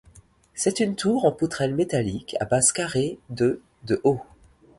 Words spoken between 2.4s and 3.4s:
base carrée,